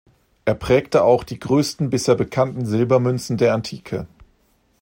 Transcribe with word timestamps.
Er 0.45 0.55
prägte 0.55 1.03
auch 1.03 1.23
die 1.23 1.37
größten 1.37 1.91
bisher 1.91 2.15
bekannten 2.15 2.65
Silbermünzen 2.65 3.37
der 3.37 3.53
Antike. 3.53 4.07